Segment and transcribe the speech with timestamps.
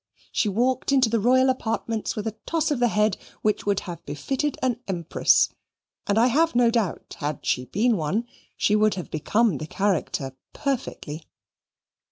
[0.31, 4.03] She walked into the royal apartments with a toss of the head which would have
[4.03, 5.49] befitted an empress,
[6.07, 8.25] and I have no doubt had she been one,
[8.57, 11.25] she would have become the character perfectly.